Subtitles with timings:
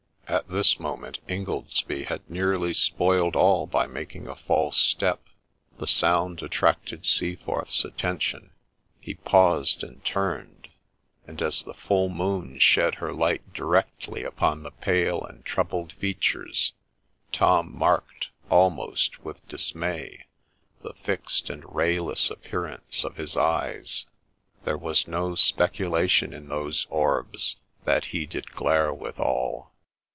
[0.33, 5.19] At this moment Ingoldsby had nearly spoiled all by making a false step:
[5.77, 8.51] the sound attracted Seaforth's atten tion,—
[9.01, 10.69] he paused and turned;
[11.27, 15.21] and, as the full moon shed her OF TAPPiNGTON 23 light directly upon his pale
[15.21, 16.71] and troubled features,
[17.33, 20.27] Tom marked, almost with dismay,
[20.81, 24.05] the fixed and rayless appearance of his eyes:—
[24.59, 29.67] 1 There was no speculation in those orbs That he did glare withal.'